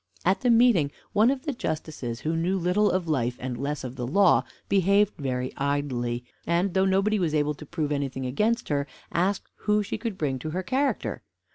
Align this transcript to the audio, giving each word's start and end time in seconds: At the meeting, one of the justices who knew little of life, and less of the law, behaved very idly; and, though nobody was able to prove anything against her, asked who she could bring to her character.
At 0.25 0.41
the 0.41 0.49
meeting, 0.49 0.91
one 1.13 1.29
of 1.29 1.43
the 1.43 1.53
justices 1.53 2.21
who 2.21 2.35
knew 2.35 2.57
little 2.57 2.89
of 2.89 3.07
life, 3.07 3.37
and 3.39 3.55
less 3.55 3.83
of 3.83 3.97
the 3.97 4.07
law, 4.07 4.43
behaved 4.67 5.13
very 5.19 5.53
idly; 5.57 6.25
and, 6.47 6.73
though 6.73 6.85
nobody 6.85 7.19
was 7.19 7.35
able 7.35 7.53
to 7.53 7.67
prove 7.67 7.91
anything 7.91 8.25
against 8.25 8.69
her, 8.69 8.87
asked 9.11 9.47
who 9.57 9.83
she 9.83 9.99
could 9.99 10.17
bring 10.17 10.39
to 10.39 10.49
her 10.49 10.63
character. 10.63 11.21